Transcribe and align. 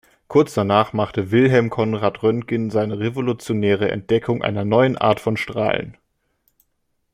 Kurz 0.27 0.55
danach 0.55 0.93
machte 0.93 1.29
Wilhelm 1.29 1.69
Conrad 1.69 2.23
Röntgen 2.23 2.71
seine 2.71 2.97
revolutionäre 2.97 3.91
Entdeckung 3.91 4.41
einer 4.41 4.65
„neuen 4.65 4.97
Art 4.97 5.19
von 5.19 5.37
Strahlen“. 5.37 5.95